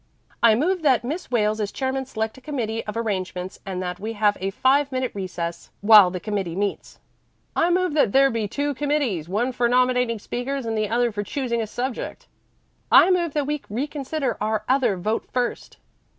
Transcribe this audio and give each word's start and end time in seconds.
"I 0.41 0.55
move 0.55 0.81
that 0.81 1.03
Miss 1.03 1.29
Wales 1.29 1.61
as 1.61 1.71
chairman 1.71 2.05
select 2.07 2.35
a 2.35 2.41
committee 2.41 2.83
of 2.87 2.97
arrangements, 2.97 3.59
and 3.67 3.83
that 3.83 3.99
we 3.99 4.13
have 4.13 4.35
a 4.41 4.49
five 4.49 4.91
minute 4.91 5.11
recess 5.13 5.69
while 5.81 6.09
the 6.09 6.19
committee 6.19 6.55
meets." 6.55 6.97
"I 7.55 7.69
move 7.69 7.93
that 7.93 8.11
there 8.11 8.31
be 8.31 8.47
two 8.47 8.73
committees, 8.73 9.29
one 9.29 9.51
for 9.51 9.69
nominating 9.69 10.17
speakers 10.17 10.65
and 10.65 10.75
the 10.75 10.89
other 10.89 11.11
for 11.11 11.21
choosing 11.21 11.61
a 11.61 11.67
subject." 11.67 12.25
"I 12.91 13.11
move 13.11 13.33
that 13.33 13.45
we 13.45 13.61
reconsider 13.69 14.37
our 14.41 14.63
other 14.67 14.97
vote 14.97 15.29
first." 15.31 15.77